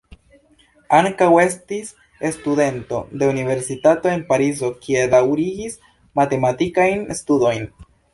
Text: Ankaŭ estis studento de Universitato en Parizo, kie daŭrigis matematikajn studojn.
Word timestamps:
Ankaŭ 0.99 1.25
estis 1.41 1.91
studento 2.37 3.01
de 3.23 3.29
Universitato 3.33 4.11
en 4.13 4.23
Parizo, 4.31 4.71
kie 4.87 5.03
daŭrigis 5.13 5.77
matematikajn 6.21 7.05
studojn. 7.21 7.69